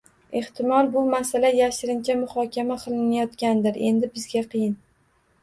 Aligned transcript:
Ehtimol, 0.39 0.87
bu 0.95 1.03
masala 1.09 1.51
yashirincha 1.57 2.15
muhokama 2.23 2.79
qilinayotgandir, 2.87 3.79
endi 3.93 4.11
bizga 4.19 4.45
qiyin 4.57 4.75